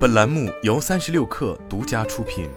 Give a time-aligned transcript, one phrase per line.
[0.00, 2.48] 本栏目由三十六氪独家出品。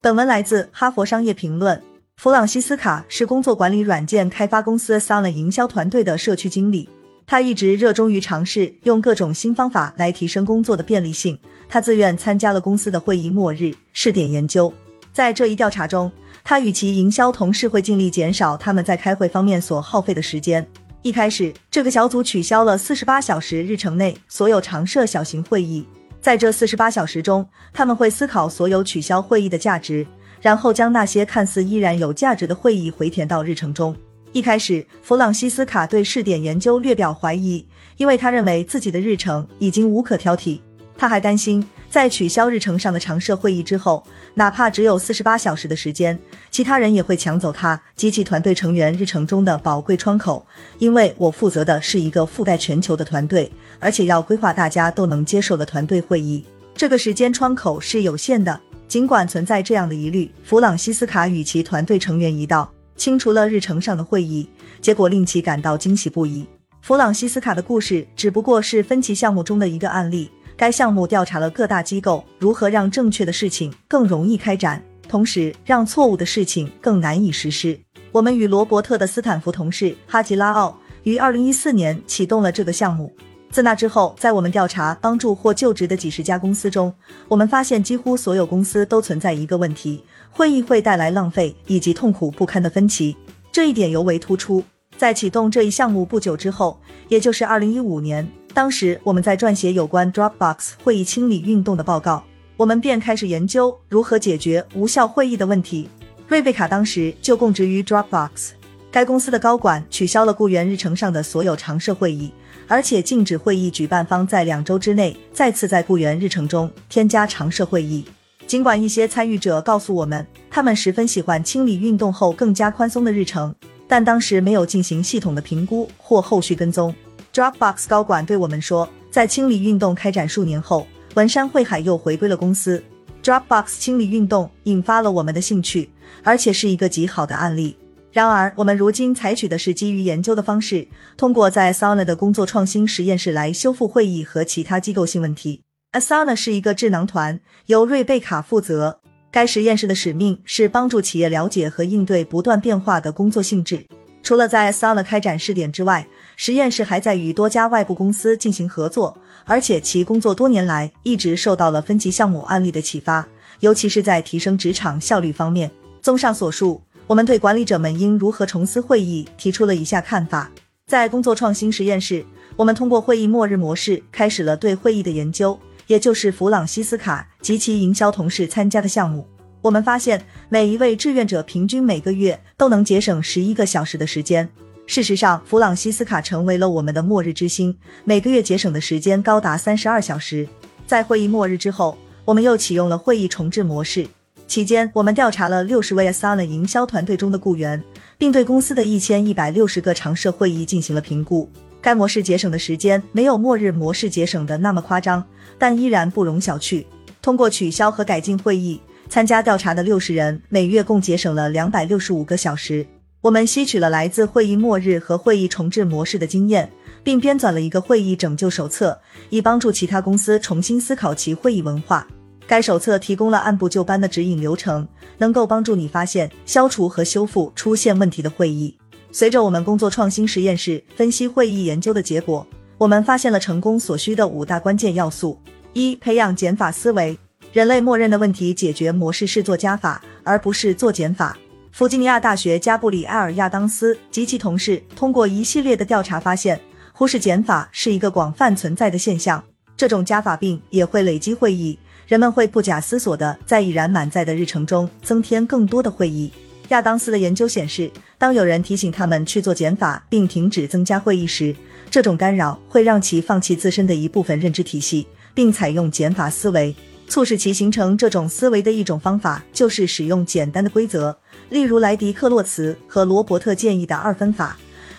[0.00, 1.78] 本文来自《哈佛商业评论》。
[2.16, 6.88] 弗朗西斯卡是工作管理软件开发公司 sana 营销团队的社区经理。
[7.28, 11.38] 他一直热衷于尝试用各种新方法来提升工作的便利性。
[11.68, 14.74] 他自愿参加了公司的会议末日试点研究。
[15.12, 16.10] 在这一调查中，
[16.42, 20.66] 他与其营销同事会尽力减少他们在开会方面所耗费的时间。
[21.06, 25.86] 一开始，这个小组取消了四十八小时日程内所有常设小型会议。
[26.20, 30.04] 在这四十八小时中，他们会思考所有取消会议的价值，
[30.40, 33.94] 然后将那些看似依然有价值的会议回填到日程中。
[34.32, 37.64] 一开始，弗朗西斯卡对试点研究略表怀疑，
[37.98, 40.58] 因为他认为自己的日程已经无可挑剔。
[40.98, 41.64] 他还担心。
[41.88, 44.04] 在取消日程上的常设会议之后，
[44.34, 46.18] 哪怕只有四十八小时的时间，
[46.50, 50.44] 其他人也会抢走他及其团队成员日程中的宝贵窗口。
[50.78, 58.60] 因为我负责的是一个覆盖全球的团队，而且要规划大家都能接受的团队会议，这个时间窗口是有限的。
[58.88, 64.48] 尽管存在这样的疑虑，弗朗西斯卡与其团队成员一道清除了日程上的会议，
[64.80, 66.46] 结果令其感到惊喜不已。
[66.82, 70.30] 弗朗西斯卡的故事只不过是分歧项目中的一个案例。
[70.56, 77.78] 该项目调查了各大机构如何让正确的事情更容易开展，同时让错误的事情更难以实施。
[78.10, 83.14] 我们与罗伯特的斯坦福同事哈吉拉奥于二零一四年启动了这个项目。
[83.50, 86.92] 自那之后，在我们调查帮助或就职的几十家公司中，
[87.28, 93.16] 我们发现几乎所有公司都存在一个问题：会议会带来浪费以及痛苦不堪的分歧。
[93.52, 94.64] 这一点尤为突出。
[94.96, 98.26] 在启动这一项目不久之后，也就是二零一五年。
[98.56, 102.24] 当时我们在撰写有关 Dropbox 会议清理运动的报告，
[102.56, 105.86] 我们便开始研究如何解决无效会议的问题。
[106.26, 108.52] 瑞贝卡当时就供职于 Dropbox，
[108.90, 112.32] 该公司的高管取消了雇员日程上的所有常设会议，
[112.66, 118.06] 而且禁止会议举办方在两周之内再次在雇员日程中添加常设会议。
[118.46, 123.54] 尽管一些参与者告诉我们，他们十分喜欢清理运动后更加宽松的日程，
[123.86, 126.94] 但当时没有进行系统的评估或后续跟踪。
[127.36, 130.86] Dropbox 高管对我们说，在清理运动开展数年后，
[131.16, 132.82] 文山会海又回归了公司。
[133.22, 135.90] Dropbox 清理运动引发了我们的兴趣，
[136.22, 137.76] 而且是一个极好的案例。
[138.10, 140.88] 然而，我们如今采取的是基于研究的方式，
[141.18, 145.60] 通过在 Asana 的工作创新实验室来修复会议和其他机构性问题。
[145.92, 149.00] Asana 是一个智囊团，由瑞贝卡负责。
[149.30, 153.84] 该实验室的使命是帮助企业了解和应对不断变化的工作性质。
[154.26, 156.04] 除了在 Sana 开展试点之外，
[156.34, 163.24] 实验室还在与多家外部公司进行合作，而且其工作多年来一直受到了分级项目案例的启发，
[163.60, 165.70] 尤其是在提升职场效率方面。
[166.02, 170.50] 综上所述，我们对管理者们应如何重思会议提出了以下看法：
[170.88, 172.26] 在工作创新实验室，
[172.56, 179.24] 我们通过会议末日模式开始了对会议的研究，也就是弗朗西斯卡及其营销同事参加的项目。
[179.66, 184.48] 我们发现，每一位志愿者平均每个月都能节省十一个小时的时间。
[184.86, 190.46] 事实上，弗朗西斯卡成为了我们的末日之星，每个月节省的时间高达三十二小时。
[190.86, 194.06] 在会议末日之后，我们又启用了会议重置模式。
[194.46, 197.82] 期间，我们调查了六十位 Asana 营销团队中的雇员，
[198.16, 201.50] 并对公司的一千一百六十个常设会议进行了评估。
[201.80, 205.24] 该模式节省的时间没有末日模式节省的那么夸张，
[205.58, 206.84] 但依然不容小觑。
[207.20, 212.86] 通过取消和改进会议，参加调查的六十人每月共节省了两百六十五个小时。
[213.22, 216.70] 我们吸取了来自会议末日和会议重置模式的经验，
[217.02, 219.00] 并编纂了一个会议拯救手册，
[219.30, 222.06] 以帮助其他公司重新思考其会议文化。
[222.46, 224.86] 该手册提供了按部就班的指引流程，
[225.18, 228.76] 能够帮助你发现、消除和修复出现问题的会议。
[229.10, 232.46] 随着我们工作创新实验室分析会议研究的结果，
[232.78, 235.40] 我们发现了成功所需的五大关键要素：
[235.72, 237.18] 一、培养减法思维。
[237.56, 241.34] 人类默认的问题解决模式是做加法，而不是做减法。
[241.72, 246.60] 弗吉尼亚大学加布里埃尔·亚当斯及其同事通过一系列的调查发现，
[246.92, 249.42] 忽视减法是一个广泛存在的现象。
[249.74, 256.30] 这种加法病也会累积会议，人们会不假思索地在已然满载的日程中增添更多的会议。
[256.68, 261.56] 亚当斯的研究显示，当有人提醒他们去做减法并停止增加会议时，
[261.90, 266.76] 这种干扰会让其放弃自身的一部分认知体系，并采用减法思维。
[267.08, 271.16] 促使其形成这种思维的一种方法，就是使用简单的规则，
[271.48, 274.56] 例如莱迪克洛茨和罗伯特建议的二分法。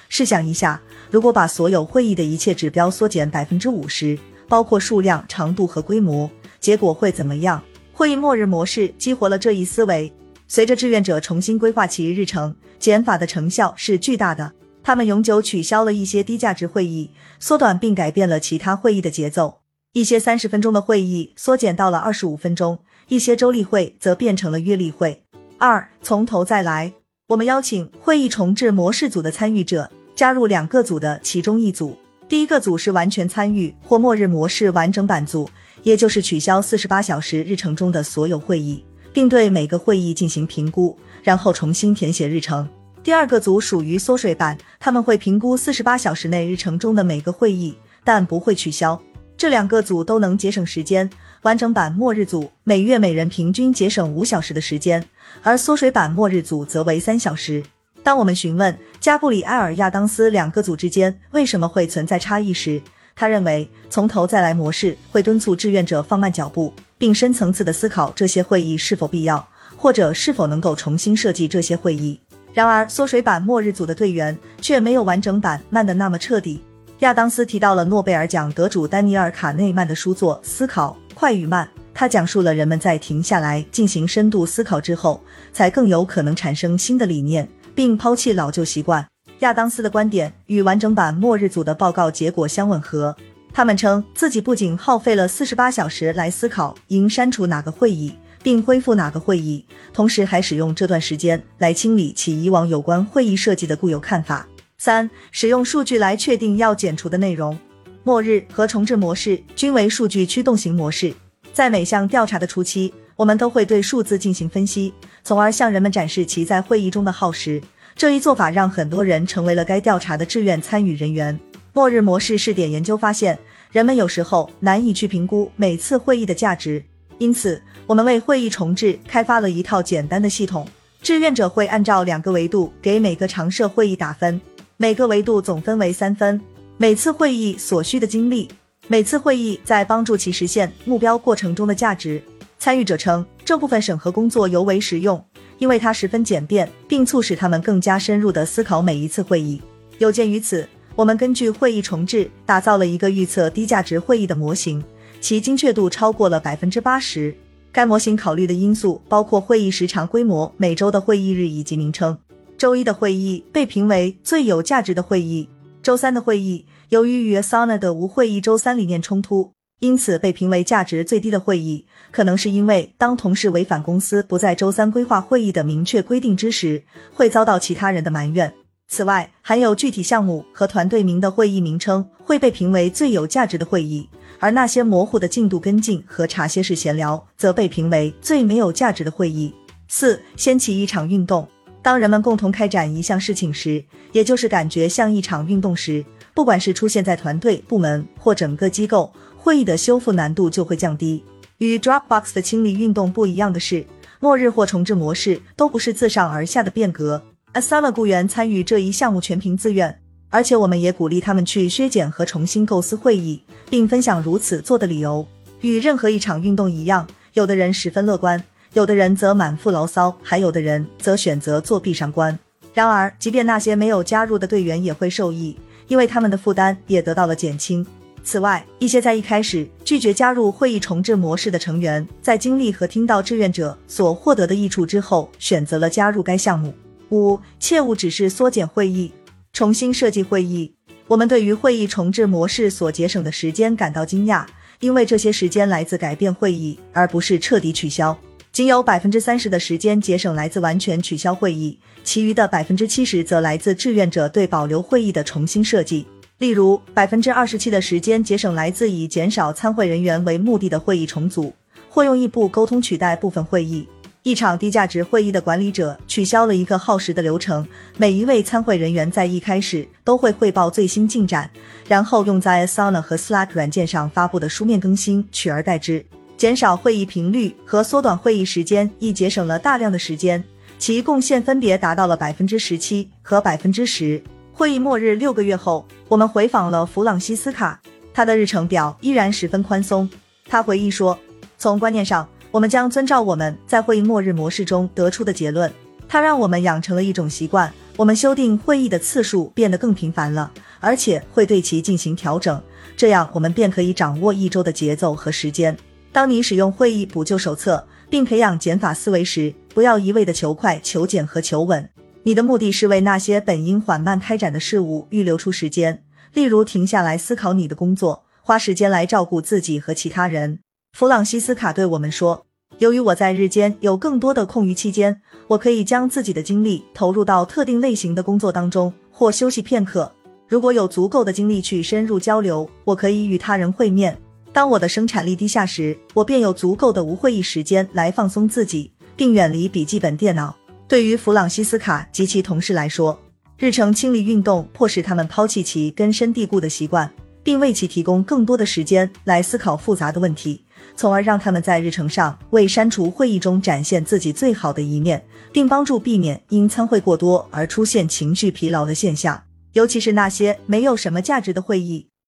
[0.10, 0.82] 试想一下，
[1.12, 4.18] 如果把所有会议的一切指标缩减百分之五十，
[4.48, 7.62] 包括数量、长度和规模，结果会怎么样？
[7.92, 10.12] 会议末日模式激活了这一思维。
[10.48, 14.54] 随着志愿者重新规划其日程，减法的成效是巨大的。
[14.82, 19.60] 他们永久取消了一些低价值会议，缩短并改变了其他会议的节奏。
[19.98, 22.78] 一些三十分钟的会议缩减到了二十五分钟，
[23.08, 25.24] 一些周例会则变成了月例会。
[25.58, 26.94] 二，从头再来。
[27.30, 31.98] 我们邀请会议重置模式组的参与者加入两个组的其中一组。
[32.30, 35.50] 第一个组是完全参与或末日模式完整版组，
[35.82, 42.70] 也就是取消四十八小时日程中的所有会议，并对每个会议进行评估，然后重新填写日程。
[43.02, 49.02] 第二个组属于缩水版，他们会评估四十八小时内日程中的每个会议，但不会取消。
[49.38, 51.10] 这两个组都能节省时间。
[51.44, 55.06] 完整版末日组每月每人平均节省五小时的时间，
[55.44, 57.64] 而缩水版末日组则为三小时。
[58.04, 62.82] 当我们询问加布里埃尔·亚当斯两个组之间为什么会存在差异时，
[63.16, 69.48] 他认为从头再来模式会敦促志愿者放慢脚步，并深层次的思考这些会议是否必要，
[69.78, 72.20] 或者是否能够重新设计这些会议。
[72.54, 76.62] 然而，缩水版末日组的队员却没有完整版慢的那么彻底。
[77.00, 81.64] 亚当斯提到了诺贝尔奖得主丹尼尔·卡内曼的书作《思考快与慢》，
[81.94, 85.22] 他讲述了人们在停下来进行深度思考之后，
[85.54, 89.06] 才更有可能产生新的理念，并抛弃老旧习惯。
[89.40, 93.16] 亚当斯的观点与完整版末日组的报告结果相吻合。
[93.54, 98.12] 他们称自己不仅耗费了四十八小时来思考应删除哪个会议。
[98.44, 104.48] 并恢复哪个会议，同时还使用这段时间来清理其以往有关会议设计的固有看法。
[104.80, 107.58] 三、使用数据来确定要减除的内容。
[108.04, 111.12] 末日和重置模式均为数据驱动型模式，
[111.52, 114.94] 在每项调查的初期，我们都会对数字进行分析，
[115.24, 117.62] 从而向人们展示其在会议中的耗时。
[117.96, 121.38] 这一做法让很多人成为了该调查的志愿参与人员。
[121.74, 123.38] 末日模式试点研究发现，
[123.72, 126.84] 人们有时候难以去评估每次会议的价值。
[127.18, 130.68] 因此，我们为会议重置开发了一套简单的系统。
[131.02, 134.40] 志愿者会按照两个维度给每个常设会议打分，
[134.80, 136.40] 每个维度总分为三分。
[136.78, 138.48] 每次会议所需的精力，
[138.88, 142.22] 每次会议在帮助其实现目标过程中的价值。
[142.60, 145.20] 参与者称，这部分审核工作尤为实用，
[145.58, 149.60] 因为它十分简便，并促使他们更加深入地思考每一次会议。
[149.98, 154.84] 有鉴于此，我们根据会议重置打造了一个预测低价值会议的模型。
[155.20, 157.36] 其精确度超过了百分之八十。
[157.72, 162.16] 该模型考虑的因素包括会议时长、规模、每周的会议日以及名称。
[162.58, 165.48] 周一的会议被评为最有价值的会议。
[165.84, 171.86] 周三的会议由于与 Asana 的无会议周三理念冲突，因此被评为价值最低的会议。
[172.12, 176.84] 可能是因为当同事违反公司不在周三规划会议的明确规定之时，
[177.14, 178.52] 会遭到其他人的埋怨。
[178.88, 184.10] 此外，含有具体项目和团队名的会议名称会被评为最有价值的会议。
[184.40, 189.54] 而那些模糊的进度跟进和茶歇式闲聊，则被评为最没有价值的会议。
[189.88, 191.48] 四、掀起一场运动。
[191.88, 193.82] 当人们共同开展一项事情时，
[194.12, 196.04] 也就是感觉像一场运动时，
[196.34, 201.24] 不管是出现在团队、部门或整个机构，会议的修复难度就会降低。
[201.60, 203.86] 与 Dropbox 的清理运动不一样的是，
[204.20, 207.24] 末日或重置模式都不是自上而下的变革。
[207.54, 209.98] Asana 雇员参与这一项目全凭自愿。
[210.30, 215.26] 而且我们也鼓励他们去削减和重新构思会议，并分享如此做的理由。
[215.62, 218.44] 与任何一场运动一样，有的人十分乐观，
[218.74, 222.38] 有的人则满腹牢骚，还有的人则选择做闭上关。
[222.74, 227.86] 然而，即便那些没有加入的队员也会受益，因为他们的负担也得到了减轻。
[228.24, 236.74] 此外，一些在一开始拒绝加入会议重置模式的成员，在经历和听到志愿者所获得的益处之后，选择了加入该项目。
[237.10, 239.12] 五，切勿只是缩减会议。
[239.54, 240.74] 重新设计会议，
[241.08, 244.46] 我们对于会议重置模式所节省的时间感到惊讶，
[244.82, 248.16] 因为这些时间来自改变会议，而不是彻底取消。
[248.58, 256.08] 仅有百分之三十的时间节省来自完全取消会议，其余的百分之七十则来自志愿者对保留会议的重新设计。
[256.40, 261.54] 例如，百分之二十七的时间节省来自以减少参会人员为目的的会议重组，
[261.88, 263.88] 或用异步沟通取代部分会议。
[264.24, 267.64] 一场低价值会议的管理者取消了一个耗时的流程，
[267.98, 271.48] 每一位参会人员在一开始都会汇报最新进展，
[271.88, 276.04] 然后用在 Asana 和 Slack 软件上发布的书面更新取而代之。
[276.38, 280.44] 减少会议频率和缩短会议时间亦节省了大量的时间，
[280.78, 284.22] 其贡献分别达到了百分之十七和百分之十。
[284.54, 287.82] 会议末日六个月后，我们回访了弗朗西斯卡，
[288.14, 290.08] 他的日程表依然十分宽松。
[290.48, 291.18] 他回忆说，
[291.58, 292.28] 从观念上。
[292.50, 295.72] 我们将遵照我们在会议末日模式中得出的结论。
[296.08, 302.60] 它让我们养成了一种习惯：我们修订会议的次数变得更频繁了，而且会对其进行调整。
[302.96, 305.78] 这样，我们便可以掌握一周的节奏和时间。
[306.18, 311.88] 当你使用会议补救手册并培养减法思维时，不要一味的求快、求简和求稳。
[312.24, 320.58] 你的目的是为那些本应缓慢开展的事物预留出时间，例如停下来思考你的工作，花时间来照顾自己和其他人。
[320.98, 322.48] 弗朗西斯卡对我们说
[322.80, 330.12] ：“由于我在日间有更多的空余期间，我可以将自己的精力投入到特定类型的工作当中，或休息片刻。
[330.48, 334.18] 如果有足够的精力去深入交流，我可以与他人会面。
[334.58, 340.58] 当我的生产力低下时，我便有足够的无会议时间来放松自己，并远离笔记本电脑。”
[340.90, 343.22] 对于弗朗西斯卡及其同事来说，
[343.60, 347.08] 日程清理运动迫使他们抛弃其根深蒂固的习惯，
[347.44, 355.24] 并为其提供更多的时间来思考复杂的问题，从而让他们在日程上为删除会议中展现自己最好的一面，
[355.54, 359.40] 并帮助避免因参会过多而出现情绪疲劳的现象，
[359.74, 362.08] 尤其是那些没有什么价值的会议。